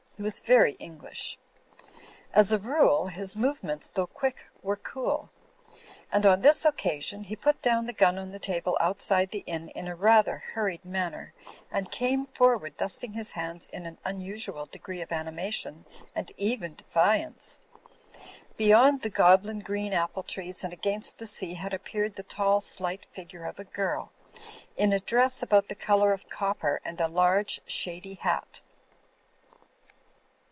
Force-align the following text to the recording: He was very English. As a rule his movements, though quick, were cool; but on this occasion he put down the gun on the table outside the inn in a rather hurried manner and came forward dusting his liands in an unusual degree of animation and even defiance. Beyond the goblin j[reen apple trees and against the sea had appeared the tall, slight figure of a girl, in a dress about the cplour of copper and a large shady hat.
He 0.17 0.23
was 0.23 0.39
very 0.39 0.73
English. 0.73 1.39
As 2.31 2.51
a 2.51 2.59
rule 2.59 3.07
his 3.07 3.35
movements, 3.35 3.89
though 3.89 4.05
quick, 4.05 4.49
were 4.61 4.75
cool; 4.75 5.31
but 6.13 6.27
on 6.27 6.41
this 6.41 6.63
occasion 6.63 7.23
he 7.23 7.35
put 7.35 7.59
down 7.63 7.87
the 7.87 7.91
gun 7.93 8.19
on 8.19 8.31
the 8.31 8.37
table 8.37 8.77
outside 8.79 9.31
the 9.31 9.43
inn 9.47 9.69
in 9.69 9.87
a 9.87 9.95
rather 9.95 10.37
hurried 10.53 10.85
manner 10.85 11.33
and 11.71 11.89
came 11.91 12.27
forward 12.27 12.77
dusting 12.77 13.13
his 13.13 13.33
liands 13.33 13.67
in 13.71 13.87
an 13.87 13.97
unusual 14.05 14.67
degree 14.67 15.01
of 15.01 15.11
animation 15.11 15.85
and 16.15 16.31
even 16.37 16.75
defiance. 16.75 17.59
Beyond 18.57 19.01
the 19.01 19.09
goblin 19.09 19.63
j[reen 19.63 19.91
apple 19.91 20.21
trees 20.21 20.63
and 20.63 20.71
against 20.71 21.17
the 21.17 21.25
sea 21.25 21.55
had 21.55 21.73
appeared 21.73 22.15
the 22.15 22.21
tall, 22.21 22.61
slight 22.61 23.07
figure 23.09 23.45
of 23.45 23.57
a 23.57 23.63
girl, 23.63 24.11
in 24.77 24.93
a 24.93 24.99
dress 24.99 25.41
about 25.41 25.67
the 25.67 25.75
cplour 25.75 26.13
of 26.13 26.29
copper 26.29 26.79
and 26.85 27.01
a 27.01 27.07
large 27.07 27.59
shady 27.65 28.13
hat. 28.13 28.61